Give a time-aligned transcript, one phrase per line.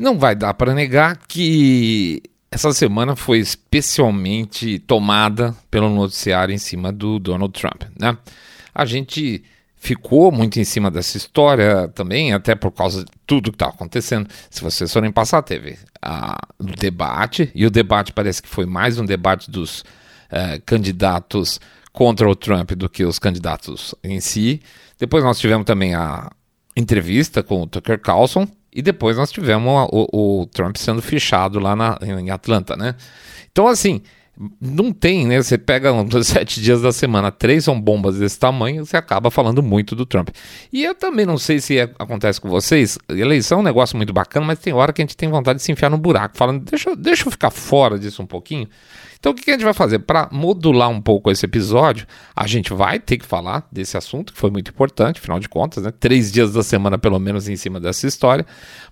[0.00, 6.90] Não vai dar para negar que essa semana foi especialmente tomada pelo noticiário em cima
[6.90, 8.16] do Donald Trump, né?
[8.74, 9.44] A gente
[9.76, 14.26] ficou muito em cima dessa história também, até por causa de tudo que está acontecendo.
[14.48, 15.76] Se vocês forem passar, teve
[16.58, 21.60] o debate, e o debate parece que foi mais um debate dos uh, candidatos
[21.92, 24.62] contra o Trump do que os candidatos em si.
[24.98, 26.30] Depois nós tivemos também a
[26.74, 31.74] entrevista com o Tucker Carlson, e depois nós tivemos o, o Trump sendo fichado lá
[31.74, 32.94] na, em Atlanta, né?
[33.50, 34.00] Então, assim,
[34.60, 35.42] não tem, né?
[35.42, 39.30] Você pega um dos sete dias da semana, três são bombas desse tamanho, você acaba
[39.30, 40.30] falando muito do Trump.
[40.72, 44.12] E eu também não sei se é, acontece com vocês, eleição é um negócio muito
[44.12, 46.64] bacana, mas tem hora que a gente tem vontade de se enfiar no buraco, falando,
[46.64, 48.68] deixa, deixa eu ficar fora disso um pouquinho.
[49.20, 49.98] Então, o que a gente vai fazer?
[49.98, 54.38] Para modular um pouco esse episódio, a gente vai ter que falar desse assunto, que
[54.38, 55.92] foi muito importante, afinal de contas, né?
[56.00, 58.46] Três dias da semana, pelo menos, em cima dessa história.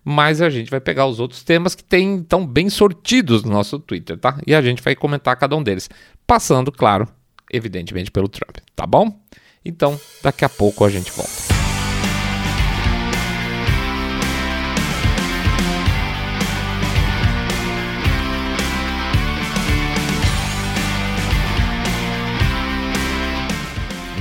[0.05, 3.79] Mas a gente vai pegar os outros temas que tem tão bem sortidos no nosso
[3.79, 4.39] Twitter, tá?
[4.47, 5.89] E a gente vai comentar cada um deles.
[6.27, 7.09] Passando, claro,
[7.51, 9.19] evidentemente, pelo Trump, tá bom?
[9.65, 11.58] Então, daqui a pouco a gente volta.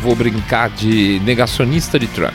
[0.08, 2.34] Vou brincar de negacionista de Trump.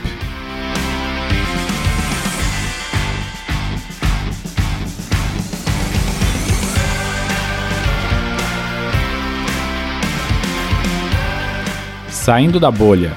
[12.11, 13.17] Saindo da bolha.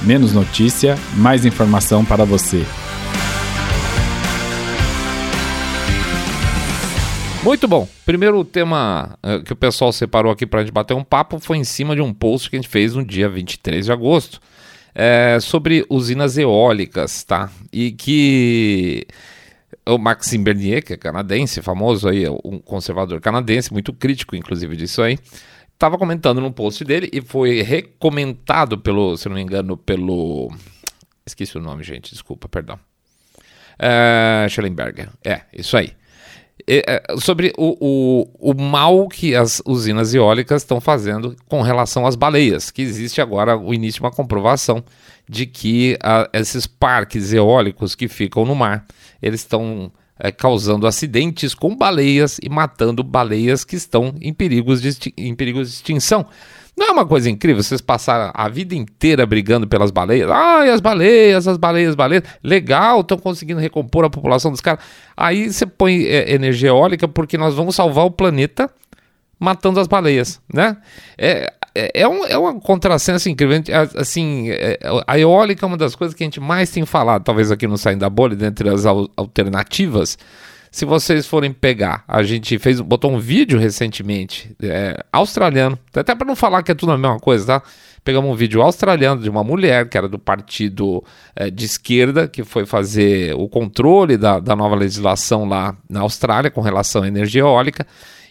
[0.00, 2.64] Menos notícia, mais informação para você.
[7.42, 7.88] Muito bom.
[8.04, 11.56] Primeiro tema uh, que o pessoal separou aqui para a gente bater um papo foi
[11.56, 14.40] em cima de um post que a gente fez no dia 23 de agosto
[14.94, 17.50] é, sobre usinas eólicas, tá?
[17.72, 19.06] E que
[19.86, 25.00] o Maxime Bernier, que é canadense, famoso aí, um conservador canadense, muito crítico inclusive disso
[25.00, 25.16] aí,
[25.72, 30.52] estava comentando no post dele e foi recomendado pelo, se não me engano, pelo...
[31.24, 32.78] Esqueci o nome, gente, desculpa, perdão.
[33.78, 35.97] É, Schellenberger, é, isso aí.
[36.66, 42.16] É, sobre o, o, o mal que as usinas eólicas estão fazendo com relação às
[42.16, 44.84] baleias, que existe agora o início de uma comprovação
[45.28, 48.84] de que a, esses parques eólicos que ficam no mar,
[49.22, 55.12] eles estão é, causando acidentes com baleias e matando baleias que estão em perigos de,
[55.16, 56.26] em perigos de extinção.
[56.78, 60.30] Não é uma coisa incrível vocês passaram a vida inteira brigando pelas baleias?
[60.30, 62.22] Ai, as baleias, as baleias, as baleias.
[62.40, 64.84] Legal, estão conseguindo recompor a população dos caras.
[65.16, 68.70] Aí você põe é, energia eólica porque nós vamos salvar o planeta
[69.40, 70.76] matando as baleias, né?
[71.16, 73.60] É, é, é, um, é uma contrassenso incrível.
[73.96, 77.50] Assim, é, a eólica é uma das coisas que a gente mais tem falado, talvez
[77.50, 80.16] aqui no Saindo da Bolha, dentre as alternativas
[80.78, 86.24] se vocês forem pegar, a gente fez, botou um vídeo recentemente, é, australiano, até para
[86.24, 87.62] não falar que é tudo a mesma coisa, tá?
[88.04, 91.02] Pegamos um vídeo australiano de uma mulher que era do partido
[91.34, 96.48] é, de esquerda, que foi fazer o controle da, da nova legislação lá na Austrália
[96.48, 97.84] com relação à energia eólica.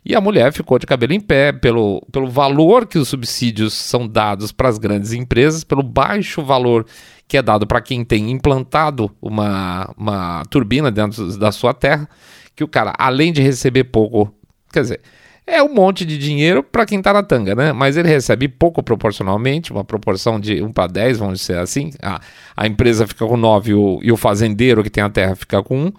[0.05, 4.07] E a mulher ficou de cabelo em pé pelo, pelo valor que os subsídios são
[4.07, 6.85] dados para as grandes empresas, pelo baixo valor
[7.27, 12.07] que é dado para quem tem implantado uma, uma turbina dentro da sua terra,
[12.55, 14.33] que o cara, além de receber pouco,
[14.71, 15.01] quer dizer,
[15.45, 17.71] é um monte de dinheiro para quem está na tanga, né?
[17.71, 21.91] Mas ele recebe pouco proporcionalmente, uma proporção de 1 para 10, vamos dizer assim.
[22.01, 22.19] A,
[22.55, 25.63] a empresa fica com 9 e o, e o fazendeiro que tem a terra fica
[25.63, 25.94] com 1.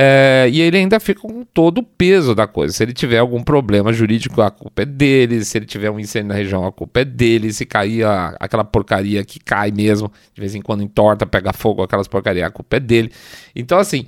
[0.00, 2.72] É, e ele ainda fica com todo o peso da coisa.
[2.72, 5.44] Se ele tiver algum problema jurídico, a culpa é dele.
[5.44, 7.52] Se ele tiver um incêndio na região, a culpa é dele.
[7.52, 11.82] Se cair a, aquela porcaria que cai mesmo, de vez em quando entorta, pega fogo,
[11.82, 13.10] aquelas porcarias, a culpa é dele.
[13.56, 14.06] Então, assim,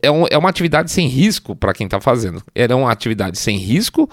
[0.00, 2.40] é, um, é uma atividade sem risco para quem está fazendo.
[2.54, 4.08] Era uma atividade sem risco,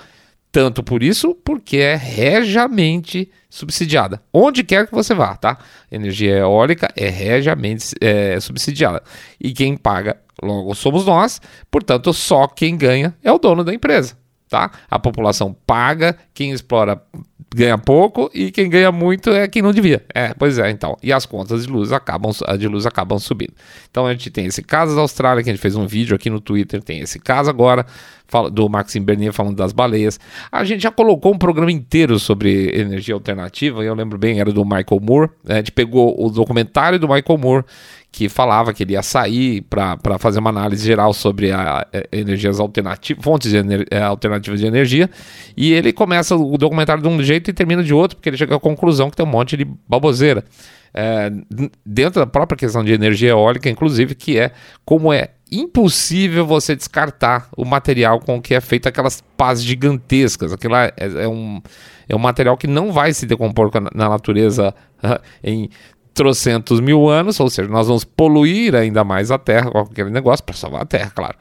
[0.56, 4.22] tanto por isso, porque é regiamente subsidiada.
[4.32, 5.58] Onde quer que você vá, tá?
[5.92, 9.04] Energia eólica é regiamente é, subsidiada.
[9.38, 14.18] E quem paga Logo, somos nós, portanto, só quem ganha é o dono da empresa.
[14.50, 14.72] Tá?
[14.90, 17.02] A população paga, quem explora
[17.56, 20.04] ganha pouco e quem ganha muito é quem não devia.
[20.14, 20.98] É, pois é, então.
[21.02, 23.54] E as contas de luz acabam, de luz acabam subindo.
[23.90, 26.30] Então a gente tem esse caso da Austrália, que a gente fez um vídeo aqui
[26.30, 27.86] no Twitter, tem esse caso agora
[28.52, 30.20] do Maxime Bernier falando das baleias.
[30.52, 34.66] A gente já colocou um programa inteiro sobre energia alternativa, eu lembro bem, era do
[34.66, 35.30] Michael Moore.
[35.44, 35.56] Né?
[35.56, 37.64] A gente pegou o documentário do Michael Moore
[38.16, 42.62] que falava que ele ia sair para fazer uma análise geral sobre a, a energias
[42.62, 45.10] alternativas, fontes de ener, é, alternativas de energia,
[45.58, 48.56] e ele começa o documentário de um jeito e termina de outro, porque ele chega
[48.56, 50.46] à conclusão que tem um monte de baboseira.
[50.94, 51.30] é,
[51.86, 54.52] dentro da própria questão de energia eólica, inclusive, que é
[54.86, 60.54] como é impossível você descartar o material com que é feito aquelas pás gigantescas.
[60.54, 61.62] Aquilo é, é, um,
[62.08, 64.74] é um material que não vai se decompor na natureza
[65.44, 65.70] em
[66.16, 70.44] trocentos mil anos, ou seja, nós vamos poluir ainda mais a Terra com aquele negócio
[70.44, 71.36] para salvar a Terra, claro.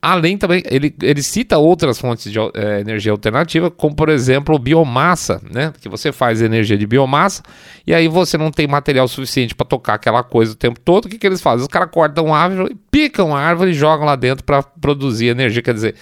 [0.00, 5.40] Além também, ele, ele cita outras fontes de é, energia alternativa, como por exemplo biomassa,
[5.48, 5.72] né?
[5.80, 7.40] Que você faz energia de biomassa
[7.86, 11.04] e aí você não tem material suficiente para tocar aquela coisa o tempo todo.
[11.04, 11.62] O que, que eles fazem?
[11.62, 15.62] Os caras cortam a árvore, picam a árvore e jogam lá dentro para produzir energia.
[15.62, 15.94] Quer dizer,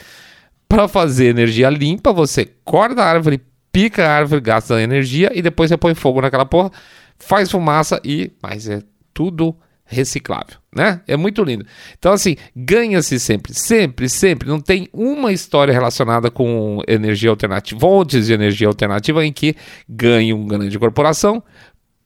[0.67, 5.69] para fazer energia limpa, você corta a árvore, pica a árvore, gasta energia e depois
[5.69, 6.71] você põe fogo naquela porra,
[7.20, 8.32] faz fumaça e.
[8.43, 8.82] Mas é
[9.14, 11.00] tudo reciclável, né?
[11.06, 11.67] É muito lindo.
[11.99, 14.49] Então, assim, ganha-se sempre, sempre, sempre.
[14.49, 19.56] Não tem uma história relacionada com energia alternativa, fontes de energia alternativa em que
[19.88, 21.43] ganha uma grande corporação,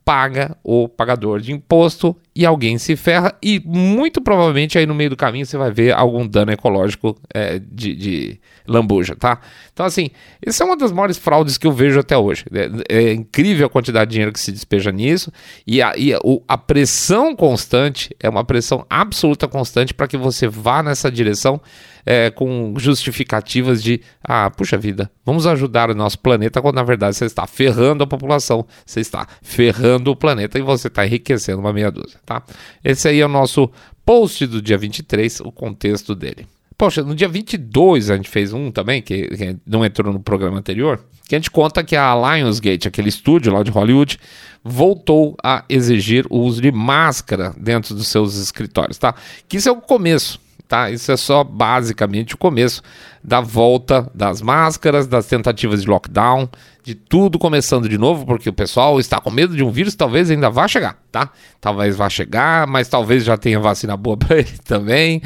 [0.03, 5.11] paga o pagador de imposto e alguém se ferra e muito provavelmente aí no meio
[5.11, 9.41] do caminho você vai ver algum dano ecológico é, de, de, lambuja, tá?
[9.73, 10.11] Então assim,
[10.45, 12.45] isso é uma das maiores fraudes que eu vejo até hoje.
[12.89, 15.33] É, é incrível a quantidade de dinheiro que se despeja nisso
[15.67, 20.49] e a, e a, a pressão constante é uma pressão absoluta constante para que você
[20.49, 21.61] vá nessa direção
[22.07, 27.17] é, com justificativas de, ah, puxa vida, vamos ajudar o nosso planeta, quando na verdade
[27.17, 31.73] você está ferrando a população, você está ferrando o planeta e você está enriquecendo uma
[31.73, 32.43] meia dúzia, tá?
[32.83, 33.71] Esse aí é o nosso
[34.05, 36.47] post do dia 23, o contexto dele.
[36.77, 40.59] Poxa, no dia 22 a gente fez um também, que, que, não entrou no programa
[40.59, 44.19] anterior, que a gente conta que a Lionsgate, aquele estúdio lá de Hollywood,
[44.63, 49.15] voltou a exigir o uso de máscara dentro dos seus escritórios, tá?
[49.47, 50.91] Que isso é o começo tá?
[50.91, 52.83] Isso é só basicamente o começo
[53.23, 56.49] da volta das máscaras, das tentativas de lockdown,
[56.83, 60.31] de tudo começando de novo, porque o pessoal está com medo de um vírus, talvez
[60.31, 61.31] ainda vá chegar, tá?
[61.61, 65.23] Talvez vá chegar, mas talvez já tenha vacina boa para ele também.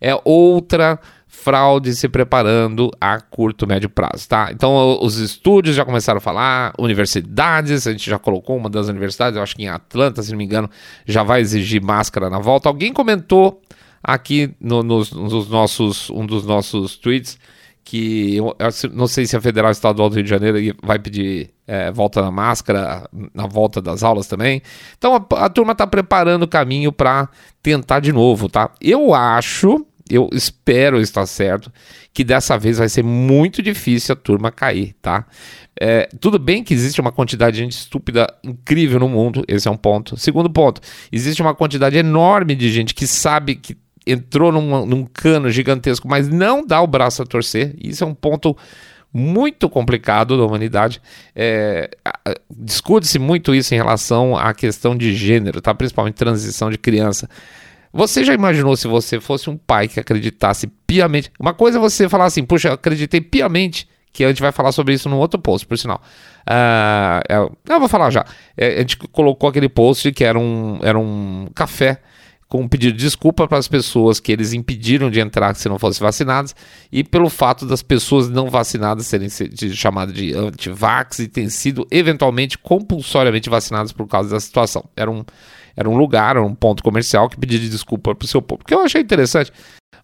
[0.00, 0.98] É outra
[1.42, 4.50] fraude se preparando a curto, médio prazo, tá?
[4.52, 9.36] Então os estúdios já começaram a falar, universidades, a gente já colocou uma das universidades,
[9.36, 10.70] eu acho que em Atlanta, se não me engano,
[11.04, 12.68] já vai exigir máscara na volta.
[12.68, 13.60] Alguém comentou
[14.02, 17.38] aqui no, nos, nos, nossos, um dos nossos tweets
[17.84, 21.50] que eu, eu, não sei se a Federal Estadual do Rio de Janeiro vai pedir
[21.66, 24.62] é, volta na máscara na volta das aulas também.
[24.96, 27.28] Então a, a turma está preparando o caminho para
[27.62, 28.70] tentar de novo, tá?
[28.80, 31.72] Eu acho, eu espero estar certo,
[32.12, 35.26] que dessa vez vai ser muito difícil a turma cair, tá?
[35.80, 39.70] É, tudo bem que existe uma quantidade de gente estúpida incrível no mundo, esse é
[39.70, 40.16] um ponto.
[40.16, 43.76] Segundo ponto, existe uma quantidade enorme de gente que sabe que
[44.06, 47.74] entrou num, num cano gigantesco, mas não dá o braço a torcer.
[47.78, 48.56] Isso é um ponto
[49.12, 51.00] muito complicado da humanidade.
[51.36, 51.90] É,
[52.50, 55.74] Discute-se muito isso em relação à questão de gênero, tá?
[55.74, 57.28] principalmente transição de criança.
[57.92, 61.30] Você já imaginou se você fosse um pai que acreditasse piamente?
[61.38, 64.72] Uma coisa é você falar assim, puxa, eu acreditei piamente, que a gente vai falar
[64.72, 66.00] sobre isso no outro post, por sinal.
[66.42, 68.24] Uh, eu vou falar já.
[68.56, 72.00] É, a gente colocou aquele post que era um, era um café
[72.52, 75.78] com um pedido de desculpa para as pessoas que eles impediram de entrar se não
[75.78, 76.54] fossem vacinadas
[76.92, 79.30] e pelo fato das pessoas não vacinadas serem
[79.72, 84.84] chamadas de anti-vax e terem sido eventualmente compulsoriamente vacinadas por causa da situação.
[84.94, 85.24] Era um,
[85.74, 88.62] era um lugar, era um ponto comercial que pedia de desculpa para o seu povo,
[88.66, 89.50] que eu achei interessante.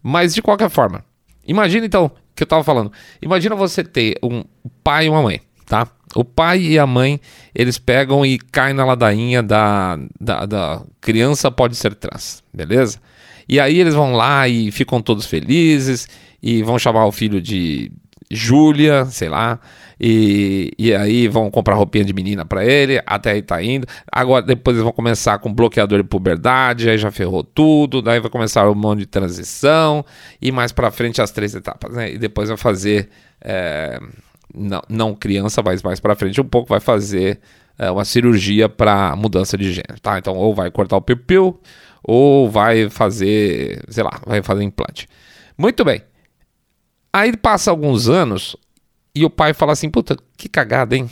[0.01, 1.05] Mas de qualquer forma,
[1.45, 4.43] imagina então, que eu estava falando, imagina você ter um
[4.83, 5.87] pai e uma mãe, tá?
[6.15, 7.19] O pai e a mãe,
[7.53, 12.99] eles pegam e caem na ladainha da, da, da, criança pode ser trans, beleza?
[13.47, 16.07] E aí eles vão lá e ficam todos felizes
[16.41, 17.91] e vão chamar o filho de
[18.31, 19.59] Júlia, sei lá,
[19.99, 23.85] e, e aí vão comprar roupinha de menina para ele, até aí tá indo.
[24.11, 28.31] Agora, depois eles vão começar com bloqueador de puberdade, aí já ferrou tudo, daí vai
[28.31, 30.03] começar o um monte de transição,
[30.41, 32.13] e mais para frente as três etapas, né?
[32.13, 33.09] E depois vai fazer...
[33.41, 33.99] É
[34.53, 37.39] não, não criança, mas mais para frente um pouco, vai fazer
[37.77, 40.17] é, uma cirurgia para mudança de gênero, tá?
[40.17, 41.59] Então, ou vai cortar o piu
[42.03, 45.07] ou vai fazer, sei lá, vai fazer implante.
[45.57, 46.01] Muito bem.
[47.11, 48.55] Aí passa alguns anos
[49.13, 51.09] e o pai fala assim: puta, que cagada, hein?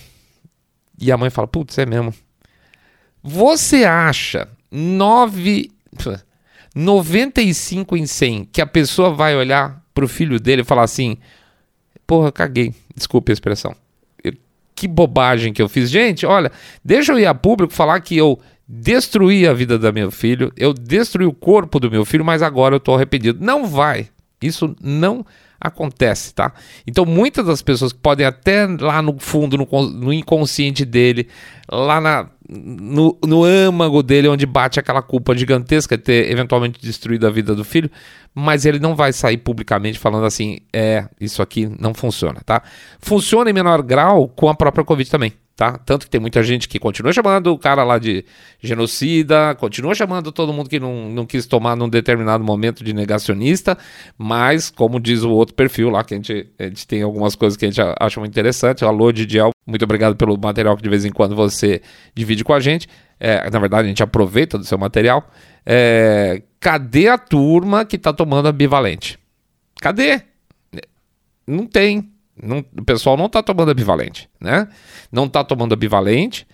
[1.00, 2.14] E a mãe fala: putz, é mesmo.
[3.24, 5.72] Você acha 9,
[6.76, 11.18] 95 em 100 que a pessoa vai olhar pro filho dele e falar assim:
[12.08, 12.74] porra, caguei.
[12.96, 13.76] Desculpe a expressão.
[14.74, 15.90] que bobagem que eu fiz.
[15.90, 16.52] Gente, olha,
[16.84, 20.74] deixa eu ir a público falar que eu destruí a vida do meu filho, eu
[20.74, 23.44] destruí o corpo do meu filho, mas agora eu tô arrependido.
[23.44, 24.10] Não vai.
[24.42, 25.26] Isso não
[25.60, 26.54] acontece, tá?
[26.86, 31.28] Então muitas das pessoas que podem até lá no fundo, no, no inconsciente dele,
[31.72, 37.28] lá na, no, no âmago dele, onde bate aquela culpa gigantesca de ter eventualmente destruído
[37.28, 37.90] a vida do filho,
[38.34, 42.62] mas ele não vai sair publicamente falando assim, é, isso aqui não funciona, tá?
[43.00, 45.76] Funciona em menor grau com a própria Covid também tá?
[45.76, 48.24] Tanto que tem muita gente que continua chamando o cara lá de
[48.62, 53.76] genocida, continua chamando todo mundo que não, não quis tomar num determinado momento de negacionista,
[54.16, 57.58] mas, como diz o outro perfil lá, que a gente, a gente tem algumas coisas
[57.58, 60.90] que a gente acha muito interessante, o Alô Didiel, muito obrigado pelo material que de
[60.90, 61.82] vez em quando você
[62.16, 62.88] divide com a gente,
[63.20, 65.30] é, na verdade a gente aproveita do seu material,
[65.66, 69.20] é, cadê a turma que tá tomando ambivalente?
[69.82, 70.22] Cadê?
[71.46, 72.10] Não tem,
[72.42, 74.70] não, o pessoal não está tomando ambivalente, né?
[75.12, 76.48] Não está tomando ambivalente,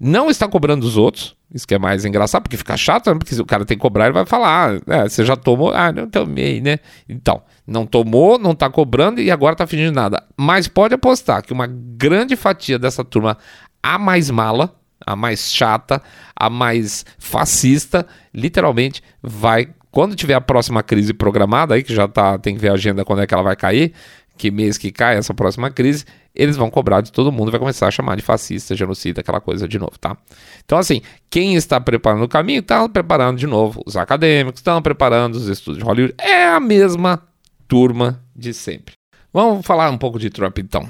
[0.00, 1.36] não está cobrando os outros.
[1.52, 3.18] Isso que é mais engraçado, porque fica chato, né?
[3.18, 5.72] porque se o cara tem que cobrar, ele vai falar: ah, é, você já tomou?
[5.74, 6.78] Ah, não tomei, né?
[7.08, 10.22] Então, não tomou, não está cobrando e agora está fingindo nada.
[10.36, 13.36] Mas pode apostar que uma grande fatia dessa turma,
[13.82, 14.72] a mais mala,
[15.04, 16.00] a mais chata,
[16.36, 19.68] a mais fascista, literalmente vai.
[19.90, 23.04] Quando tiver a próxima crise programada, aí que já tá, tem que ver a agenda
[23.04, 23.92] quando é que ela vai cair,
[24.38, 26.04] que mês que cai essa próxima crise,
[26.34, 29.66] eles vão cobrar de todo mundo, vai começar a chamar de fascista, genocida, aquela coisa
[29.66, 30.16] de novo, tá?
[30.64, 33.82] Então, assim, quem está preparando o caminho, está preparando de novo.
[33.84, 36.14] Os acadêmicos estão preparando os estudos de Hollywood.
[36.18, 37.22] É a mesma
[37.66, 38.94] turma de sempre.
[39.32, 40.88] Vamos falar um pouco de Trump, então.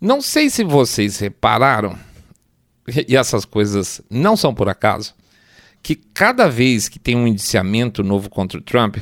[0.00, 1.98] Não sei se vocês repararam,
[3.08, 5.14] e essas coisas não são por acaso,
[5.82, 8.98] que cada vez que tem um indiciamento novo contra o Trump,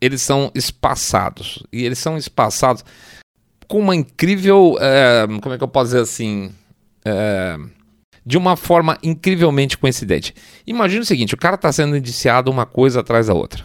[0.00, 1.62] eles são espaçados.
[1.72, 2.84] E eles são espaçados
[3.66, 4.76] com uma incrível.
[4.80, 6.50] É, como é que eu posso dizer assim?
[7.04, 7.56] É,
[8.24, 10.34] de uma forma incrivelmente coincidente.
[10.66, 13.64] Imagina o seguinte: o cara está sendo indiciado uma coisa atrás da outra.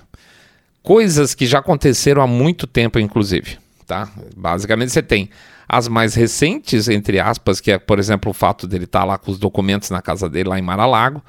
[0.82, 3.58] Coisas que já aconteceram há muito tempo, inclusive.
[3.86, 4.10] Tá?
[4.36, 5.30] Basicamente, você tem
[5.68, 9.18] as mais recentes, entre aspas, que é, por exemplo, o fato dele estar tá lá
[9.18, 11.22] com os documentos na casa dele, lá em Mar-a-Lago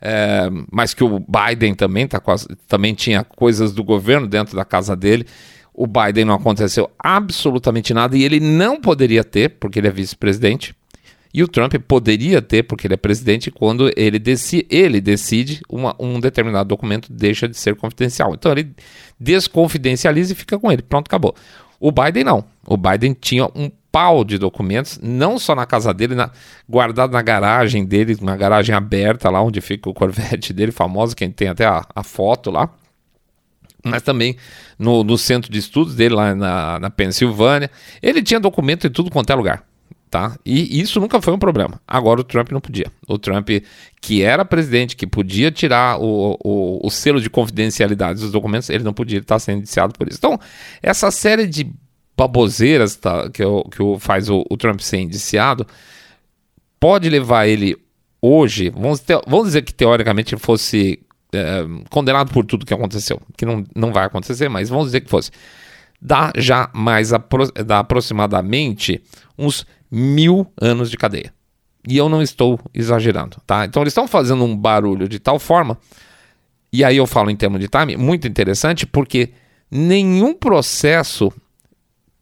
[0.00, 2.20] é, mas que o Biden também, tá,
[2.66, 5.26] também tinha coisas do governo dentro da casa dele.
[5.72, 10.74] O Biden não aconteceu absolutamente nada e ele não poderia ter, porque ele é vice-presidente.
[11.32, 15.94] E o Trump poderia ter, porque ele é presidente, quando ele decide, ele decide uma,
[15.98, 18.34] um determinado documento deixa de ser confidencial.
[18.34, 18.72] Então ele
[19.18, 20.82] desconfidencializa e fica com ele.
[20.82, 21.34] Pronto, acabou.
[21.78, 22.44] O Biden não.
[22.66, 26.30] O Biden tinha um pau de documentos, não só na casa dele, na,
[26.68, 31.30] guardado na garagem dele, uma garagem aberta lá onde fica o Corvette dele, famoso, quem
[31.30, 32.68] tem até a, a foto lá,
[33.84, 34.36] mas também
[34.78, 37.70] no, no, centro de estudos dele lá na, na Pensilvânia.
[38.02, 39.64] Ele tinha documento em tudo quanto é lugar.
[40.10, 40.36] Tá?
[40.44, 41.80] E isso nunca foi um problema.
[41.86, 42.86] Agora o Trump não podia.
[43.06, 43.48] O Trump,
[44.00, 48.82] que era presidente, que podia tirar o, o, o selo de confidencialidade dos documentos, ele
[48.82, 50.18] não podia estar sendo indiciado por isso.
[50.18, 50.36] Então,
[50.82, 51.72] essa série de
[52.16, 55.64] baboseiras tá, que, que faz o, o, Trump ser indiciado,
[56.80, 57.76] pode levar ele
[58.20, 61.00] hoje, vamos, te, vamos dizer que teoricamente fosse
[61.32, 65.10] é, condenado por tudo que aconteceu, que não, não vai acontecer, mas vamos dizer que
[65.10, 65.30] fosse,
[66.00, 69.02] dá já mais apro, dá aproximadamente
[69.38, 71.32] uns mil anos de cadeia.
[71.88, 73.64] E eu não estou exagerando, tá?
[73.64, 75.78] Então eles estão fazendo um barulho de tal forma,
[76.72, 79.30] e aí eu falo em termos de time, muito interessante, porque
[79.70, 81.32] nenhum processo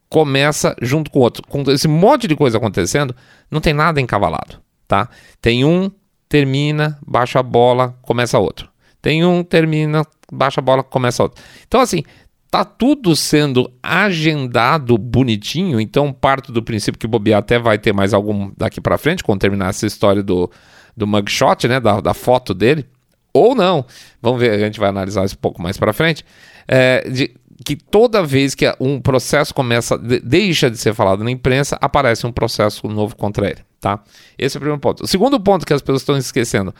[0.09, 1.43] começa junto com o outro.
[1.47, 3.15] Com esse monte de coisa acontecendo,
[3.49, 5.07] não tem nada encavalado, tá?
[5.41, 5.91] Tem um,
[6.27, 8.68] termina, baixa a bola, começa outro.
[9.01, 11.41] Tem um, termina, baixa a bola, começa outro.
[11.67, 12.03] Então, assim,
[12.49, 18.13] tá tudo sendo agendado bonitinho, então parto do princípio que bobear até vai ter mais
[18.13, 20.49] algum daqui para frente, quando terminar essa história do,
[20.97, 22.85] do mugshot, né, da, da foto dele,
[23.31, 23.85] ou não,
[24.21, 26.25] vamos ver, a gente vai analisar isso um pouco mais para frente,
[26.67, 27.31] é, de,
[27.63, 32.31] que toda vez que um processo começa, deixa de ser falado na imprensa, aparece um
[32.31, 33.99] processo novo contra ele, tá?
[34.37, 35.03] Esse é o primeiro ponto.
[35.03, 36.73] O segundo ponto que as pessoas estão esquecendo,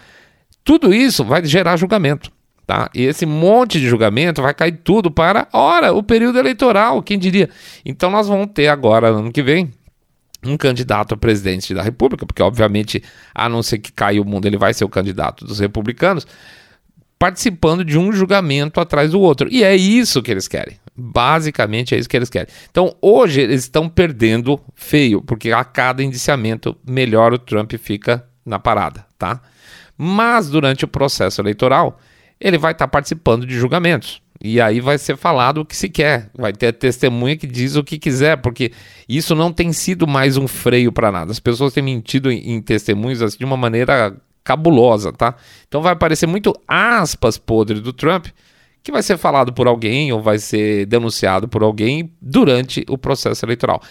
[0.70, 2.32] tudo isso vai gerar julgamento,
[2.68, 2.92] tá?
[2.94, 7.50] E esse monte de julgamento vai cair tudo para, ora, o período eleitoral, quem diria?
[7.84, 9.72] Então nós vamos ter agora, ano que vem,
[10.46, 13.02] um candidato a presidente da República, porque obviamente,
[13.34, 16.28] a não ser que caia o mundo, ele vai ser o candidato dos republicanos,
[17.18, 19.50] participando de um julgamento atrás do outro.
[19.52, 20.78] E é isso que eles querem.
[20.96, 22.54] Basicamente é isso que eles querem.
[22.70, 28.60] Então, hoje eles estão perdendo feio, porque a cada indiciamento melhor o Trump fica na
[28.60, 29.42] parada, tá?
[30.01, 32.00] Mas durante o processo eleitoral,
[32.39, 34.22] ele vai estar participando de julgamentos.
[34.41, 36.29] E aí vai ser falado o que se quer.
[36.34, 38.72] Vai ter testemunha que diz o que quiser, porque
[39.10, 41.32] isso não tem sido mais um freio para nada.
[41.32, 45.36] As pessoas têm mentido em, em testemunhos assim, de uma maneira cabulosa, tá?
[45.68, 48.27] Então vai aparecer muito aspas podre do Trump,
[48.82, 53.44] que vai ser falado por alguém ou vai ser denunciado por alguém durante o processo
[53.44, 53.82] eleitoral.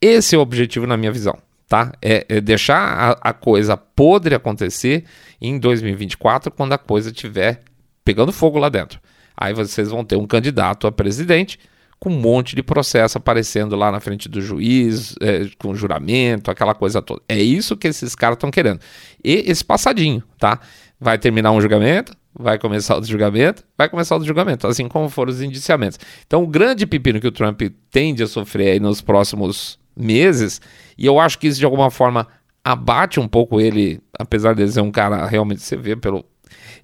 [0.00, 1.36] Esse é o objetivo na minha visão,
[1.68, 1.92] tá?
[2.00, 5.04] É, é deixar a, a, coisa podre acontecer
[5.40, 7.60] em 2024, quando a coisa estiver
[8.04, 8.98] pegando fogo lá dentro.
[9.36, 11.58] Aí vocês vão ter um candidato a presidente
[12.00, 16.74] com um monte de processo aparecendo lá na frente do juiz, é, com juramento, aquela
[16.74, 17.20] coisa toda.
[17.28, 18.80] É isso que esses caras estão querendo.
[19.22, 20.60] E esse passadinho, tá?
[20.98, 25.30] Vai terminar um julgamento, vai começar outro julgamento, vai começar outro julgamento, assim como foram
[25.30, 25.98] os indiciamentos.
[26.26, 27.60] Então, o grande pepino que o Trump
[27.90, 30.60] tende a sofrer nos próximos meses,
[30.98, 32.26] e eu acho que isso de alguma forma
[32.64, 36.24] abate um pouco ele, apesar de ele ser um cara realmente você vê pelo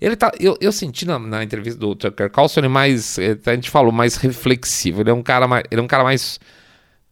[0.01, 0.33] ele tá.
[0.39, 3.19] Eu, eu senti na, na entrevista do Tucker Carlson ele mais.
[3.19, 5.01] Eh, a gente falou, mais reflexivo.
[5.03, 5.65] Ele é um cara mais.
[5.71, 6.39] Ele é um cara mais.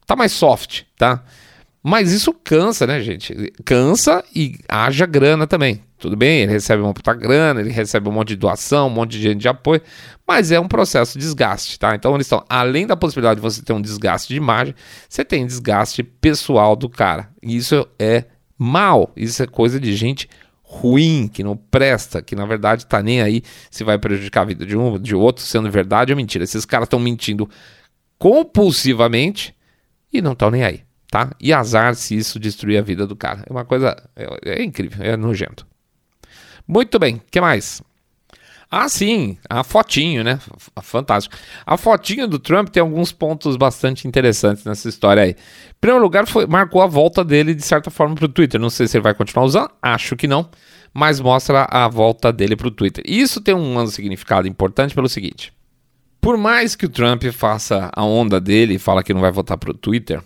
[0.05, 1.23] Tá mais soft, tá?
[1.83, 3.35] Mas isso cansa, né, gente?
[3.65, 5.81] Cansa e haja grana também.
[5.97, 9.11] Tudo bem, ele recebe uma puta grana, ele recebe um monte de doação, um monte
[9.11, 9.81] de gente de apoio,
[10.25, 11.93] mas é um processo de desgaste, tá?
[11.93, 14.73] Então eles estão, além da possibilidade de você ter um desgaste de imagem,
[15.09, 17.29] você tem desgaste pessoal do cara.
[17.41, 18.25] E isso é
[18.57, 20.29] mal, isso é coisa de gente
[20.61, 24.65] ruim, que não presta, que na verdade tá nem aí se vai prejudicar a vida
[24.65, 26.43] de um, de outro, sendo verdade ou mentira.
[26.43, 27.49] Esses caras estão mentindo
[28.17, 29.55] compulsivamente
[30.11, 30.81] e não estão nem aí,
[31.13, 31.29] tá?
[31.39, 33.43] E azar se isso destruir a vida do cara.
[33.47, 33.95] É uma coisa.
[34.15, 35.63] É, é incrível, é nojento.
[36.67, 37.83] Muito bem, que mais?
[38.71, 40.39] Ah, sim, a fotinho, né?
[40.81, 41.35] Fantástico.
[41.67, 45.29] A fotinho do Trump tem alguns pontos bastante interessantes nessa história aí.
[45.29, 48.59] Em primeiro lugar, foi, marcou a volta dele, de certa forma, para o Twitter.
[48.59, 50.49] Não sei se ele vai continuar usando, acho que não,
[50.91, 53.03] mas mostra a volta dele para o Twitter.
[53.07, 55.53] E isso tem um significado importante pelo seguinte:
[56.19, 59.59] por mais que o Trump faça a onda dele e fala que não vai votar
[59.59, 60.19] para o Twitter,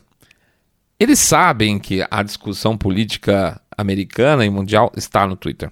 [1.00, 5.72] eles sabem que a discussão política americana e mundial está no Twitter.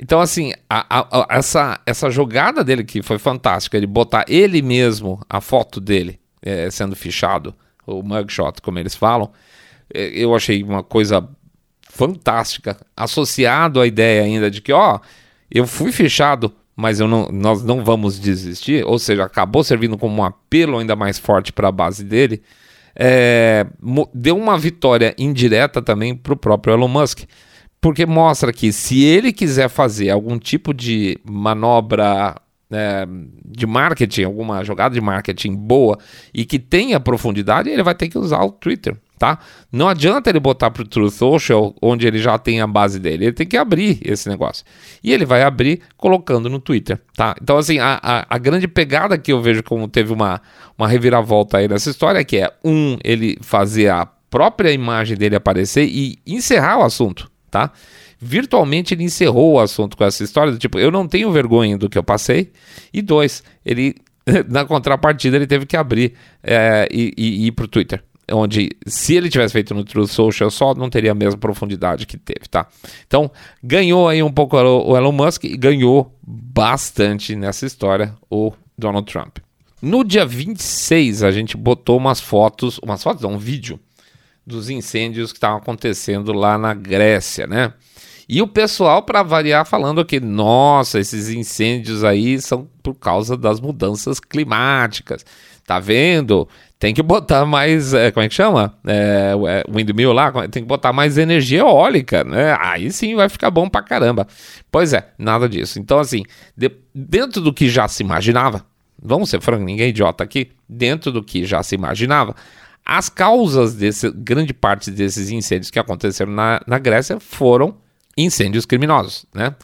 [0.00, 4.62] Então, assim, a, a, a, essa, essa jogada dele que foi fantástica, ele botar ele
[4.62, 7.54] mesmo, a foto dele é, sendo fichado,
[7.84, 9.30] o mugshot, como eles falam,
[9.92, 11.28] é, eu achei uma coisa
[11.82, 15.00] fantástica, associado à ideia ainda de que, ó,
[15.50, 20.22] eu fui fichado, mas eu não, nós não vamos desistir, ou seja, acabou servindo como
[20.22, 22.40] um apelo ainda mais forte para a base dele,
[22.98, 23.64] é,
[24.12, 27.20] deu uma vitória indireta também para o próprio Elon Musk
[27.80, 32.34] porque mostra que se ele quiser fazer algum tipo de manobra
[32.70, 33.06] é,
[33.44, 35.98] de marketing, alguma jogada de marketing boa
[36.34, 39.38] e que tenha profundidade, ele vai ter que usar o Twitter, tá?
[39.70, 43.26] Não adianta ele botar para o True Social, onde ele já tem a base dele,
[43.26, 44.64] ele tem que abrir esse negócio.
[45.02, 47.34] E ele vai abrir colocando no Twitter, tá?
[47.42, 50.40] Então, assim, a, a, a grande pegada que eu vejo como teve uma,
[50.76, 55.36] uma reviravolta aí nessa história é que é, um, ele fazer a própria imagem dele
[55.36, 57.72] aparecer e encerrar o assunto, tá?
[58.20, 61.88] Virtualmente ele encerrou o assunto com essa história do tipo, eu não tenho vergonha do
[61.88, 62.50] que eu passei.
[62.92, 63.94] E dois, ele
[64.48, 68.02] na contrapartida ele teve que abrir é, e, e, e ir pro Twitter.
[68.30, 72.18] Onde, se ele tivesse feito no True Social só, não teria a mesma profundidade que
[72.18, 72.66] teve, tá?
[73.06, 73.30] Então,
[73.62, 79.38] ganhou aí um pouco o Elon Musk e ganhou bastante nessa história o Donald Trump.
[79.80, 83.80] No dia 26, a gente botou umas fotos, umas fotos, não, um vídeo
[84.46, 87.72] dos incêndios que estavam acontecendo lá na Grécia, né?
[88.28, 93.58] E o pessoal, para variar, falando que, nossa, esses incêndios aí são por causa das
[93.58, 95.24] mudanças climáticas.
[95.64, 96.48] Tá vendo?
[96.78, 97.92] Tem que botar mais.
[97.92, 98.72] É, como é que chama?
[98.86, 100.30] É, é windmill lá?
[100.48, 102.56] Tem que botar mais energia eólica, né?
[102.60, 104.28] Aí sim vai ficar bom pra caramba.
[104.70, 105.80] Pois é, nada disso.
[105.80, 106.22] Então, assim,
[106.56, 108.64] de, dentro do que já se imaginava,
[109.02, 112.36] vamos ser franco, ninguém é idiota aqui, dentro do que já se imaginava,
[112.86, 117.76] as causas desse, grande parte desses incêndios que aconteceram na, na Grécia foram
[118.16, 119.54] incêndios criminosos, né?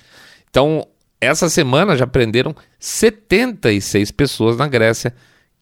[0.51, 0.87] Então,
[1.21, 5.15] essa semana já prenderam 76 pessoas na Grécia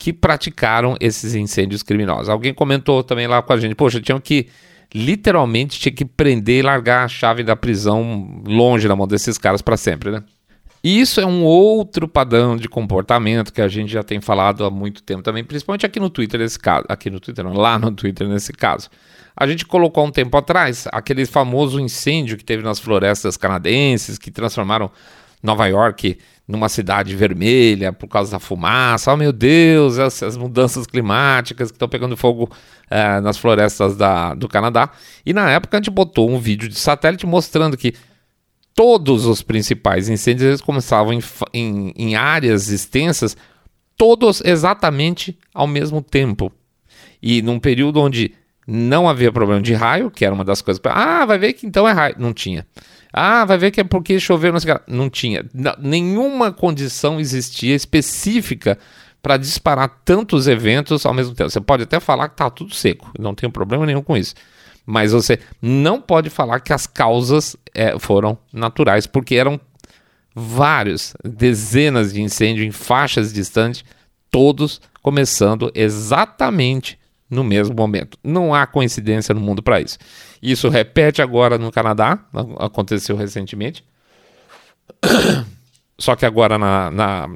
[0.03, 2.29] que praticaram esses incêndios criminosos.
[2.29, 4.49] Alguém comentou também lá com a gente, poxa, tinham que
[4.93, 9.63] literalmente tinha que prender e largar a chave da prisão longe da mão desses caras
[9.63, 10.25] para sempre, né?
[10.83, 14.71] E isso é um outro padrão de comportamento que a gente já tem falado há
[14.73, 17.93] muito tempo também, principalmente aqui no Twitter nesse caso, aqui no Twitter, não, lá no
[17.93, 18.91] Twitter nesse caso.
[19.37, 24.33] A gente colocou um tempo atrás aquele famoso incêndio que teve nas florestas canadenses, que
[24.33, 24.91] transformaram
[25.43, 29.13] Nova York numa cidade vermelha por causa da fumaça.
[29.13, 32.51] Oh meu Deus, essas mudanças climáticas que estão pegando fogo
[32.91, 34.91] é, nas florestas da, do Canadá.
[35.25, 37.95] E na época a gente botou um vídeo de satélite mostrando que
[38.75, 41.21] todos os principais incêndios eles começavam em,
[41.53, 43.37] em, em áreas extensas,
[43.97, 46.53] todos exatamente ao mesmo tempo.
[47.23, 48.35] E num período onde
[48.67, 50.81] não havia problema de raio, que era uma das coisas.
[50.85, 52.17] Ah, vai ver que então é raio.
[52.19, 52.67] Não tinha.
[53.13, 54.53] Ah, vai ver que é porque choveu.
[54.87, 55.45] Não tinha.
[55.79, 58.79] Nenhuma condição existia específica
[59.23, 61.51] para disparar tantos eventos ao mesmo tempo.
[61.51, 64.35] Você pode até falar que está tudo seco, não tem problema nenhum com isso.
[64.85, 69.61] Mas você não pode falar que as causas é, foram naturais, porque eram
[70.35, 73.85] vários, dezenas de incêndios em faixas distantes,
[74.31, 76.99] todos começando exatamente
[77.33, 78.19] no mesmo momento.
[78.23, 79.97] Não há coincidência no mundo para isso.
[80.43, 82.19] Isso repete agora no Canadá,
[82.59, 83.83] aconteceu recentemente.
[85.99, 87.31] Só que agora na, na,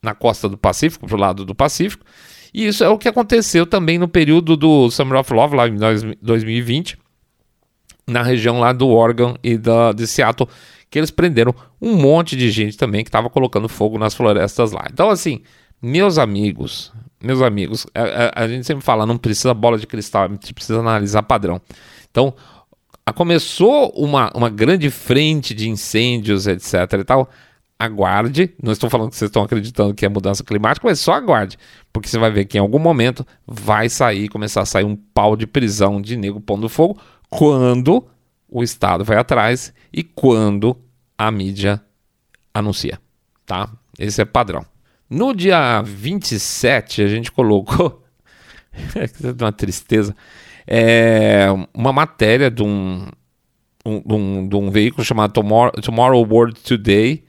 [0.00, 2.04] na costa do Pacífico, pro lado do Pacífico.
[2.52, 5.76] E isso é o que aconteceu também no período do Summer of Love, lá em
[6.22, 6.96] 2020,
[8.06, 10.48] na região lá do Oregon e da, de Seattle,
[10.88, 11.52] que eles prenderam
[11.82, 14.86] um monte de gente também que estava colocando fogo nas florestas lá.
[14.88, 15.42] Então, assim,
[15.82, 16.92] meus amigos,
[17.24, 20.52] meus amigos, a, a, a, gente sempre fala, não precisa bola de cristal, a gente
[20.54, 21.60] precisa analisar padrão.
[22.10, 22.34] Então,
[23.14, 27.28] começou uma, uma grande frente de incêndios, etc e tal.
[27.78, 31.58] Aguarde, não estou falando que vocês estão acreditando que é mudança climática, mas só aguarde,
[31.92, 35.36] porque você vai ver que em algum momento vai sair, começar a sair um pau
[35.36, 38.06] de prisão de nego pondo fogo, quando
[38.48, 40.76] o Estado vai atrás e quando
[41.18, 41.82] a mídia
[42.54, 43.00] anuncia,
[43.44, 43.68] tá?
[43.98, 44.64] Esse é padrão.
[45.08, 48.02] No dia 27, a gente colocou.
[49.40, 50.14] uma tristeza.
[50.66, 53.06] É uma matéria de um,
[53.84, 57.24] um, de um veículo chamado Tomorrow, Tomorrow World Today,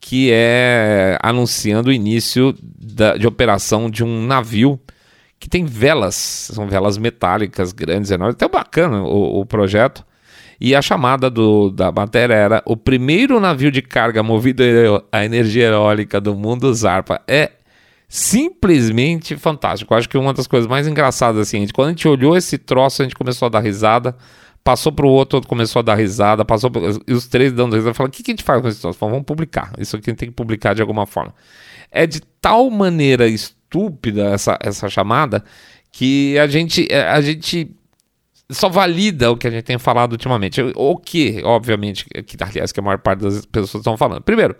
[0.00, 4.80] que é anunciando o início da, de operação de um navio
[5.38, 8.34] que tem velas, são velas metálicas grandes, enormes.
[8.34, 10.04] Até bacana o, o projeto.
[10.60, 14.62] E a chamada do, da matéria era o primeiro navio de carga movido
[15.10, 17.22] a energia eólica do mundo, Zarpa.
[17.26, 17.52] É
[18.06, 19.94] simplesmente fantástico.
[19.94, 23.00] Eu acho que uma das coisas mais engraçadas assim, quando a gente olhou esse troço,
[23.00, 24.14] a gente começou a dar risada,
[24.62, 27.94] passou para o outro, começou a dar risada, passou pro, e os três dando risada,
[27.94, 28.98] falaram, o que, que a gente faz com esse troço?
[28.98, 31.32] Falei, vamos publicar, isso aqui a gente tem que publicar de alguma forma.
[31.90, 35.42] É de tal maneira estúpida essa, essa chamada
[35.92, 37.70] que a gente, a gente
[38.50, 40.60] só valida o que a gente tem falado ultimamente.
[40.74, 44.22] O que, obviamente, que aliás que a maior parte das pessoas estão falando.
[44.22, 44.56] Primeiro,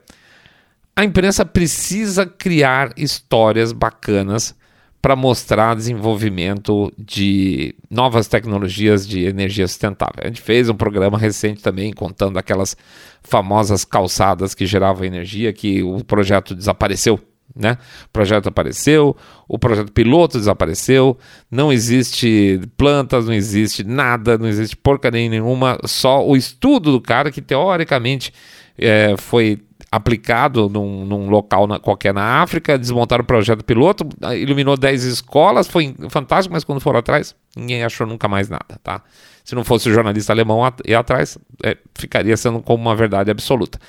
[0.96, 4.54] a imprensa precisa criar histórias bacanas
[5.00, 10.22] para mostrar desenvolvimento de novas tecnologias de energia sustentável.
[10.22, 12.76] A gente fez um programa recente também contando aquelas
[13.22, 17.18] famosas calçadas que geravam energia, que o projeto desapareceu
[17.60, 17.76] né?
[18.06, 21.16] O projeto apareceu, o projeto piloto desapareceu,
[21.50, 27.30] não existe plantas, não existe nada, não existe porcaria nenhuma, só o estudo do cara
[27.30, 28.32] que teoricamente
[28.78, 29.60] é, foi
[29.92, 35.66] aplicado num, num local na, qualquer na África, desmontaram o projeto piloto, iluminou 10 escolas,
[35.66, 39.02] foi fantástico, mas quando foram atrás, ninguém achou nunca mais nada, tá?
[39.44, 43.80] Se não fosse o jornalista alemão ir atrás, é, ficaria sendo como uma verdade absoluta.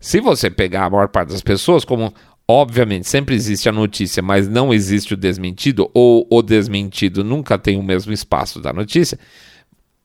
[0.00, 2.12] Se você pegar a maior parte das pessoas, como
[2.50, 7.76] Obviamente, sempre existe a notícia, mas não existe o desmentido, ou o desmentido nunca tem
[7.76, 9.18] o mesmo espaço da notícia.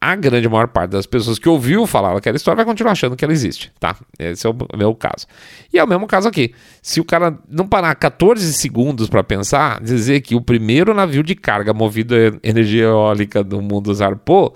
[0.01, 3.23] A grande maior parte das pessoas que ouviu falar daquela história vai continuar achando que
[3.23, 3.95] ela existe, tá?
[4.19, 5.25] Esse é o meu caso.
[5.71, 6.53] E é o mesmo caso aqui.
[6.81, 11.35] Se o cara não parar 14 segundos para pensar, dizer que o primeiro navio de
[11.35, 14.53] carga movido a energia eólica do mundo zarpou,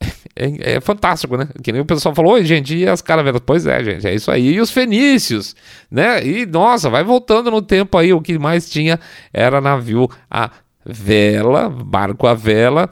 [0.36, 1.48] é, é, fantástico, né?
[1.62, 3.40] Que nem o pessoal falou, oi, gente, e as caravelas?
[3.44, 4.54] Pois é, gente, é isso aí.
[4.54, 5.56] E os fenícios,
[5.90, 6.24] né?
[6.26, 9.00] E, nossa, vai voltando no tempo aí, o que mais tinha
[9.32, 10.50] era navio a
[10.88, 12.88] vela, barco a vela,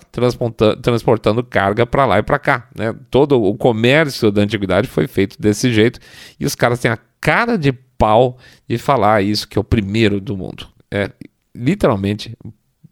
[0.82, 2.94] transportando, carga para lá e para cá, né?
[3.10, 6.00] Todo o comércio da antiguidade foi feito desse jeito
[6.38, 8.36] e os caras têm a cara de pau
[8.68, 10.66] de falar isso que é o primeiro do mundo.
[10.90, 11.10] É
[11.54, 12.36] literalmente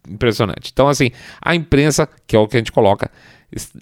[0.09, 0.70] impressionante.
[0.72, 3.11] Então, assim, a imprensa, que é o que a gente coloca,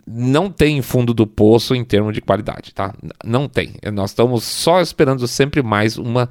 [0.06, 2.94] não tem fundo do poço em termos de qualidade, tá?
[3.24, 3.74] Não tem.
[3.92, 6.28] Nós estamos só esperando sempre mais uma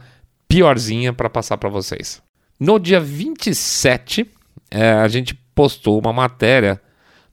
[0.48, 2.22] piorzinha para passar para vocês.
[2.60, 4.30] No dia 27,
[4.70, 6.82] é, a gente postou uma matéria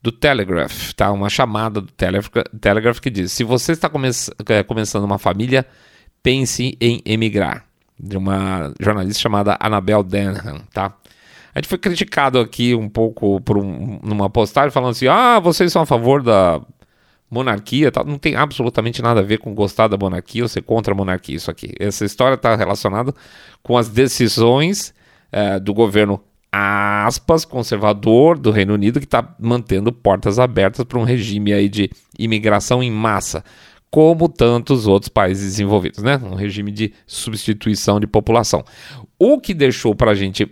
[0.03, 1.11] do Telegraph, tá?
[1.11, 4.09] Uma chamada do Telegraph, que diz: se você está come
[4.49, 5.67] é, começando uma família,
[6.23, 7.65] pense em emigrar.
[7.99, 10.95] De uma jornalista chamada Annabelle Denham, tá?
[11.55, 15.73] A gente foi criticado aqui um pouco por um, numa postagem falando assim: ah, vocês
[15.73, 16.61] são a favor da
[17.31, 18.05] monarquia, tal.
[18.05, 21.37] não tem absolutamente nada a ver com gostar da monarquia ou ser contra a monarquia,
[21.37, 21.73] isso aqui.
[21.79, 23.13] Essa história está relacionada
[23.63, 24.95] com as decisões
[25.33, 31.05] é, do governo aspas, conservador do Reino Unido que está mantendo portas abertas para um
[31.05, 33.45] regime aí de imigração em massa,
[33.91, 36.17] como tantos outros países desenvolvidos, né?
[36.23, 38.65] Um regime de substituição de população.
[39.19, 40.47] O que deixou para a gente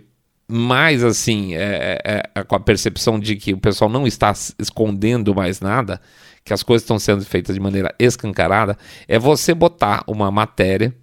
[0.47, 5.33] mais assim, é, é, é, com a percepção de que o pessoal não está escondendo
[5.33, 5.99] mais nada,
[6.43, 8.77] que as coisas estão sendo feitas de maneira escancarada,
[9.07, 10.93] é você botar uma matéria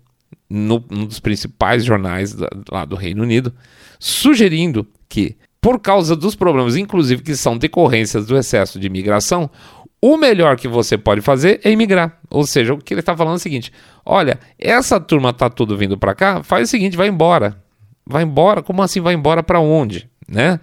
[0.49, 3.53] no, num dos principais jornais da, lá do Reino Unido,
[3.99, 9.49] sugerindo que por causa dos problemas, inclusive que são decorrências do excesso de imigração,
[10.01, 12.19] o melhor que você pode fazer é imigrar.
[12.29, 13.73] Ou seja, o que ele está falando é o seguinte:
[14.05, 17.62] olha, essa turma tá tudo vindo para cá, faz o seguinte, vai embora.
[18.07, 18.63] Vai embora?
[18.63, 20.09] Como assim vai embora para onde?
[20.29, 20.61] Né?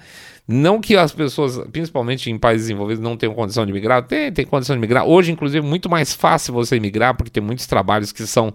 [0.51, 4.01] Não que as pessoas, principalmente em países desenvolvidos, não tenham condição de migrar.
[4.01, 5.05] Tem, tem condição de migrar.
[5.05, 8.53] Hoje, inclusive, é muito mais fácil você migrar, porque tem muitos trabalhos que são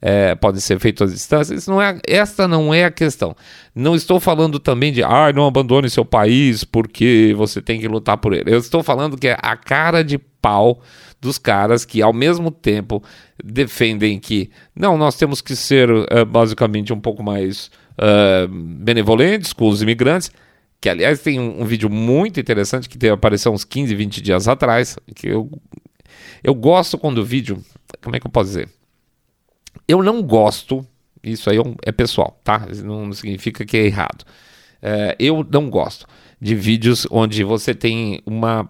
[0.00, 1.54] é, podem ser feitos à distância.
[1.54, 3.34] Isso não é, esta não é a questão.
[3.74, 8.16] Não estou falando também de, ah, não abandone seu país porque você tem que lutar
[8.16, 8.52] por ele.
[8.52, 10.80] Eu estou falando que é a cara de pau
[11.20, 13.02] dos caras que, ao mesmo tempo,
[13.42, 19.68] defendem que, não, nós temos que ser é, basicamente um pouco mais uh, benevolentes com
[19.68, 20.30] os imigrantes
[20.80, 24.96] que aliás tem um, um, vídeo muito interessante que apareceu uns 15, 20 dias atrás,
[25.14, 25.50] que eu,
[26.42, 27.62] eu gosto quando o vídeo,
[28.02, 28.68] como é que eu posso dizer?
[29.88, 30.86] Eu não gosto,
[31.22, 32.66] isso aí é, é pessoal, tá?
[32.84, 34.24] Não significa que é errado.
[34.82, 36.06] É, eu não gosto
[36.40, 38.68] de vídeos onde você tem uma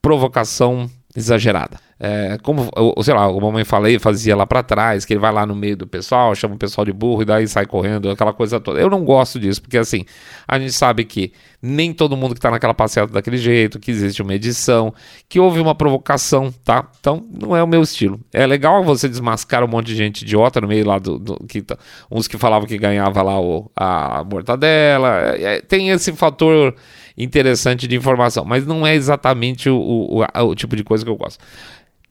[0.00, 1.78] provocação exagerada.
[2.04, 2.68] É, como,
[3.04, 5.76] sei lá, o mamãe falei, fazia lá para trás, que ele vai lá no meio
[5.76, 8.80] do pessoal, chama o pessoal de burro e daí sai correndo, aquela coisa toda.
[8.80, 10.04] Eu não gosto disso, porque assim,
[10.48, 14.20] a gente sabe que nem todo mundo que tá naquela passeata daquele jeito, que existe
[14.20, 14.92] uma edição,
[15.28, 16.90] que houve uma provocação, tá?
[16.98, 18.18] Então, não é o meu estilo.
[18.32, 21.20] É legal você desmascar um monte de gente idiota no meio lá do.
[21.20, 21.78] do que tá,
[22.10, 25.36] uns que falavam que ganhava lá o, a mortadela.
[25.36, 26.74] É, é, tem esse fator
[27.16, 31.16] interessante de informação, mas não é exatamente o, o, o tipo de coisa que eu
[31.16, 31.38] gosto.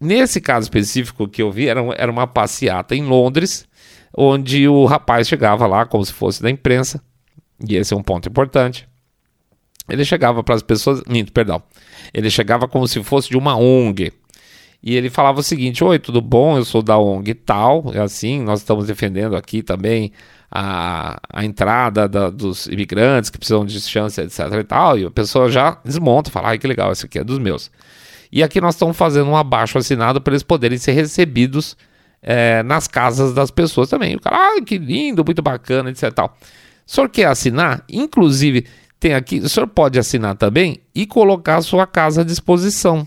[0.01, 3.67] Nesse caso específico que eu vi, era, era uma passeata em Londres,
[4.17, 6.99] onde o rapaz chegava lá como se fosse da imprensa,
[7.63, 8.89] e esse é um ponto importante.
[9.87, 11.61] Ele chegava para as pessoas, minto, perdão.
[12.11, 14.11] Ele chegava como se fosse de uma ONG.
[14.81, 16.57] E ele falava o seguinte: Oi, tudo bom?
[16.57, 20.11] Eu sou da ONG tal, é assim, nós estamos defendendo aqui também
[20.49, 24.97] a, a entrada da, dos imigrantes que precisam de chance, etc e tal.
[24.97, 27.69] E a pessoa já desmonta, fala: Ai, que legal, esse aqui é dos meus.
[28.31, 31.75] E aqui nós estamos fazendo um abaixo assinado para eles poderem ser recebidos
[32.21, 34.15] é, nas casas das pessoas também.
[34.15, 36.11] O cara, ah, que lindo, muito bacana, etc.
[36.13, 36.27] Tal.
[36.27, 37.83] O senhor quer assinar?
[37.89, 38.65] Inclusive,
[38.99, 43.05] tem aqui, o senhor pode assinar também e colocar a sua casa à disposição.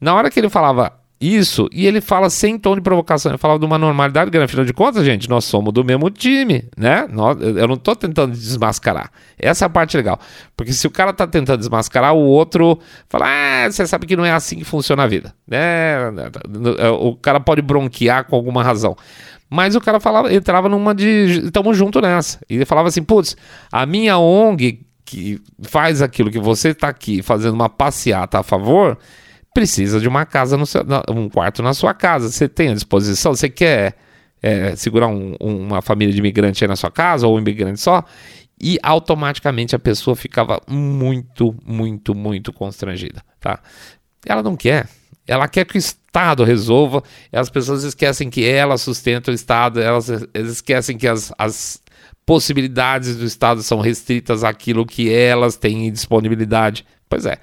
[0.00, 3.58] Na hora que ele falava isso, e ele fala sem tom de provocação, ele fala
[3.58, 7.06] de uma normalidade, que afinal de contas, gente, nós somos do mesmo time, né?
[7.10, 9.10] Nós, eu não estou tentando desmascarar.
[9.38, 10.20] Essa é a parte legal.
[10.54, 14.26] Porque se o cara está tentando desmascarar, o outro fala, ah, você sabe que não
[14.26, 15.96] é assim que funciona a vida, né?
[17.00, 18.94] O cara pode bronquear com alguma razão.
[19.48, 22.40] Mas o cara falava, entrava numa de, estamos junto nessa.
[22.50, 23.38] E ele falava assim, putz,
[23.72, 28.98] a minha ONG que faz aquilo que você está aqui fazendo uma passeata a favor
[29.56, 32.28] precisa de uma casa no seu, um quarto na sua casa.
[32.28, 33.34] Você tem à disposição?
[33.34, 33.94] Você quer
[34.42, 38.04] é, segurar um, uma família de imigrantes aí na sua casa ou um imigrante só?
[38.60, 43.58] E automaticamente a pessoa ficava muito, muito, muito constrangida, tá?
[44.26, 44.90] Ela não quer.
[45.26, 47.02] Ela quer que o Estado resolva.
[47.32, 49.80] as pessoas esquecem que ela sustenta o Estado.
[49.80, 51.82] Elas, elas esquecem que as, as
[52.26, 56.84] possibilidades do Estado são restritas àquilo que elas têm em disponibilidade.
[57.08, 57.38] Pois é.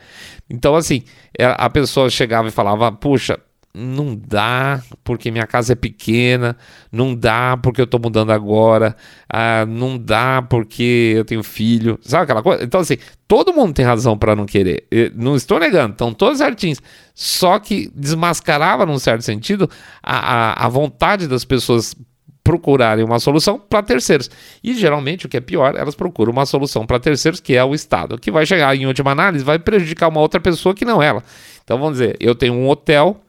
[0.54, 1.04] Então, assim,
[1.38, 3.40] é, a pessoa chegava e falava: puxa,
[3.74, 6.56] não dá porque minha casa é pequena,
[6.92, 8.96] não dá porque eu tô mudando agora,
[9.28, 12.64] ah, não dá porque eu tenho filho, sabe aquela coisa?
[12.64, 14.86] Então, assim, todo mundo tem razão para não querer.
[14.92, 16.80] Eu não estou negando, estão todos certinhos.
[17.16, 19.68] Só que desmascarava, num certo sentido,
[20.04, 20.18] a,
[20.54, 21.96] a, a vontade das pessoas
[22.44, 24.30] procurarem uma solução para terceiros.
[24.64, 27.74] E geralmente o que é pior, elas procuram uma solução para terceiros, que é o
[27.74, 31.24] Estado, que vai chegar em última análise, vai prejudicar uma outra pessoa que não ela.
[31.64, 33.22] Então vamos dizer, eu tenho um hotel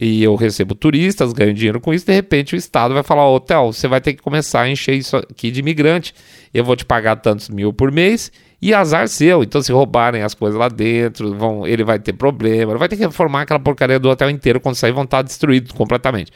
[0.00, 3.72] e eu recebo turistas, ganho dinheiro com isso, de repente o Estado vai falar: hotel,
[3.72, 6.14] você vai ter que começar a encher isso aqui de imigrante,
[6.54, 8.30] eu vou te pagar tantos mil por mês.
[8.64, 12.78] E azar seu, então se roubarem as coisas lá dentro, vão, ele vai ter problema,
[12.78, 16.30] vai ter que reformar aquela porcaria do hotel inteiro quando sair vão estar destruídos completamente.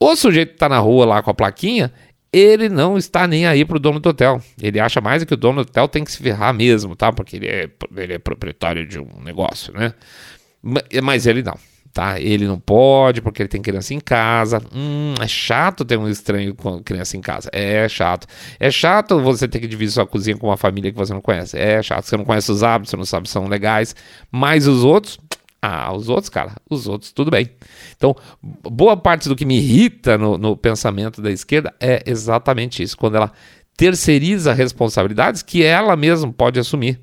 [0.00, 1.92] O sujeito que tá na rua lá com a plaquinha,
[2.32, 4.40] ele não está nem aí pro dono do hotel.
[4.60, 7.12] Ele acha mais que o dono do hotel tem que se ferrar mesmo, tá?
[7.12, 9.94] Porque ele é, ele é proprietário de um negócio, né?
[11.02, 11.56] Mas ele não,
[11.92, 12.20] tá?
[12.20, 14.62] Ele não pode porque ele tem criança em casa.
[14.72, 17.48] Hum, é chato ter um estranho com criança em casa.
[17.52, 18.26] É chato.
[18.60, 21.58] É chato você ter que dividir sua cozinha com uma família que você não conhece.
[21.58, 22.04] É chato.
[22.04, 23.96] Você não conhece os hábitos, você não sabe se são legais.
[24.30, 25.18] Mas os outros,
[25.60, 27.50] ah, os outros, cara, os outros, tudo bem.
[27.96, 32.96] Então, boa parte do que me irrita no, no pensamento da esquerda é exatamente isso,
[32.96, 33.32] quando ela
[33.76, 37.00] terceiriza responsabilidades que ela mesma pode assumir.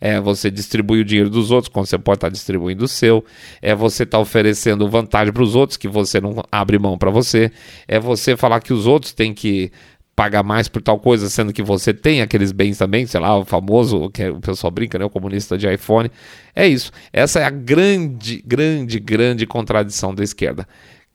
[0.00, 3.24] É você distribui o dinheiro dos outros quando você pode estar distribuindo o seu.
[3.60, 7.50] É você estar oferecendo vantagem para os outros que você não abre mão para você.
[7.86, 9.72] É você falar que os outros têm que
[10.18, 13.44] pagar mais por tal coisa, sendo que você tem aqueles bens também, sei lá, o
[13.44, 16.10] famoso, que o pessoal brinca, né, o comunista de iPhone.
[16.56, 16.90] É isso.
[17.12, 20.66] Essa é a grande, grande, grande contradição da esquerda,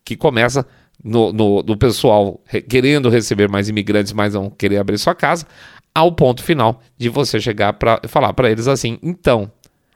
[0.06, 0.66] que começa
[1.04, 5.46] no, no, no pessoal re, querendo receber mais imigrantes, mas não querer abrir sua casa,
[5.94, 9.52] ao ponto final de você chegar para falar para eles assim: então,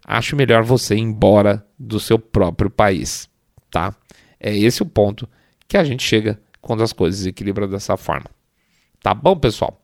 [0.06, 3.30] acho melhor você ir embora do seu próprio país,
[3.72, 3.96] tá?
[4.38, 5.30] É esse o ponto
[5.66, 8.37] que a gente chega quando as coisas equilibram dessa forma.
[9.02, 9.82] Tá bom, pessoal?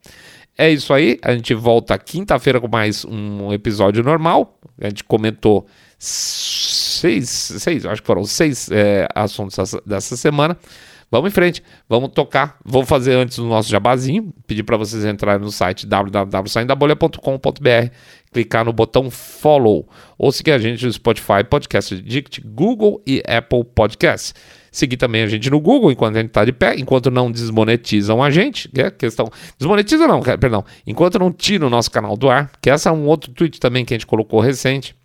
[0.57, 1.19] É isso aí.
[1.21, 4.59] A gente volta quinta-feira com mais um episódio normal.
[4.79, 5.65] A gente comentou
[5.97, 10.57] seis, seis acho que foram seis é, assuntos dessa, semana.
[11.09, 12.57] Vamos em frente, vamos tocar.
[12.65, 17.91] Vou fazer antes o nosso jabazinho, pedir para vocês entrarem no site www.saindabolha.com.br,
[18.31, 23.63] clicar no botão follow ou seguir a gente no Spotify, Podcast Addict, Google e Apple
[23.63, 24.33] Podcasts.
[24.73, 28.23] Seguir também a gente no Google enquanto a gente está de pé, enquanto não desmonetizam
[28.23, 29.29] a gente, que é questão.
[29.55, 30.65] Desmonetiza não, perdão.
[30.87, 33.85] Enquanto não tiram o nosso canal do ar, que essa é um outro tweet também
[33.85, 34.95] que a gente colocou recente,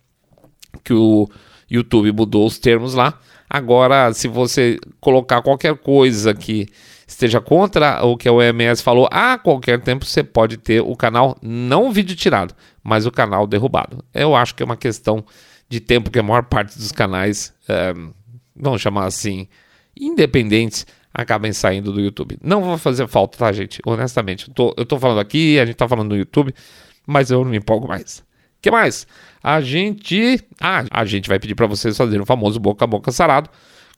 [0.83, 1.29] que o
[1.69, 3.19] YouTube mudou os termos lá.
[3.47, 6.65] Agora, se você colocar qualquer coisa que
[7.07, 11.37] esteja contra o que a OMS falou, a qualquer tempo você pode ter o canal,
[11.43, 14.03] não o vídeo tirado, mas o canal derrubado.
[14.15, 15.23] Eu acho que é uma questão
[15.69, 17.53] de tempo que a maior parte dos canais.
[17.67, 17.93] É,
[18.59, 19.47] vamos chamar assim,
[19.99, 22.37] independentes, acabem saindo do YouTube.
[22.43, 23.81] Não vai fazer falta, tá, gente?
[23.85, 26.53] Honestamente, eu tô, eu tô falando aqui, a gente tá falando no YouTube,
[27.05, 28.23] mas eu não me empolgo mais.
[28.61, 29.07] que mais?
[29.41, 30.39] A gente.
[30.59, 33.49] Ah, a gente vai pedir para vocês fazerem o famoso boca a boca sarado,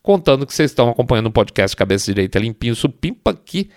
[0.02, 3.70] contando que vocês estão acompanhando um podcast Cabeça Direita Limpinho Supimpa que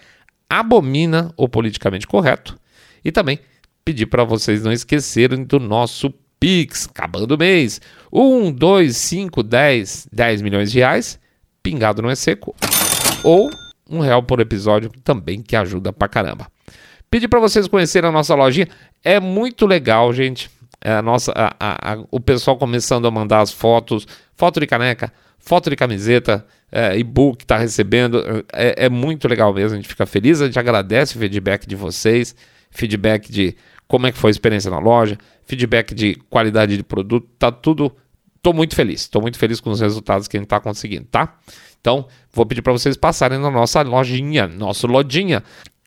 [0.48, 2.58] abomina o politicamente correto.
[3.04, 3.38] E também
[3.84, 7.80] pedir para vocês não esquecerem do nosso Pix, acabando o mês.
[8.12, 11.18] 1, 2, 5, 10, 10 milhões de reais,
[11.62, 12.54] pingado não é seco.
[13.22, 13.50] Ou
[13.88, 16.46] um real por episódio, também que ajuda pra caramba.
[17.10, 18.68] Pedir para vocês conhecerem a nossa lojinha.
[19.02, 20.50] É muito legal, gente.
[20.80, 25.12] É a nossa, a, a, o pessoal começando a mandar as fotos, foto de caneca,
[25.38, 28.44] foto de camiseta, é, e-book está recebendo.
[28.52, 31.76] É, é, muito legal mesmo, a gente fica feliz, a gente agradece o feedback de
[31.76, 32.34] vocês,
[32.70, 35.16] feedback de como é que foi a experiência na loja,
[35.46, 37.94] feedback de qualidade de produto, tá tudo.
[38.42, 41.38] Tô muito feliz, tô muito feliz com os resultados que a gente tá conseguindo, tá?
[41.80, 45.42] Então, vou pedir para vocês passarem na nossa lojinha, nosso lojinha,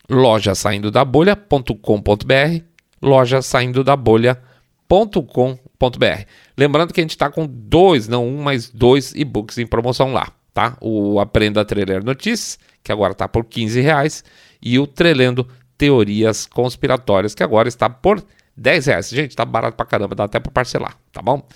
[0.08, 2.62] loja saindo da bolha.com.br,
[3.02, 4.36] loja saindo da bolha.com.br.
[6.56, 10.32] Lembrando que a gente está com dois, não um, mas dois e-books em promoção lá,
[10.54, 10.76] tá?
[10.80, 14.24] O Aprenda a Trailer Notícias, que agora está por 15 reais,
[14.62, 18.22] e o Trelendo teorias conspiratórias, que agora está por
[18.58, 19.08] 10 reais.
[19.08, 21.46] Gente, tá barato pra caramba, dá até pra parcelar, tá bom?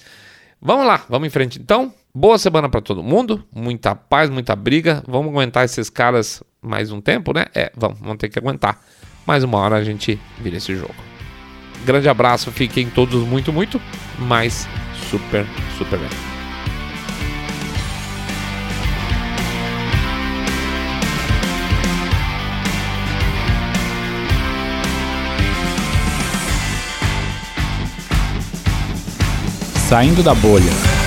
[0.60, 1.92] Vamos lá, vamos em frente então.
[2.14, 5.02] Boa semana para todo mundo, muita paz, muita briga.
[5.08, 7.46] Vamos aguentar esses caras mais um tempo, né?
[7.54, 8.80] É, vamos, vamos ter que aguentar.
[9.26, 10.94] Mais uma hora a gente vira esse jogo.
[11.84, 13.80] Grande abraço, fiquem todos muito, muito,
[14.18, 14.68] mais
[15.10, 15.44] super,
[15.78, 16.31] super bem.
[29.92, 31.01] Saindo da Bolha.